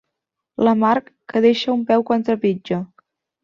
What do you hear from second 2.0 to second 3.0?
quan trepitja.